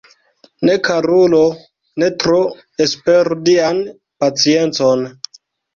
Ne, 0.69 0.77
karulo, 0.87 1.41
ne 2.03 2.11
tro 2.25 2.41
esperu 2.87 3.41
Dian 3.53 3.87
paciencon! 4.25 5.11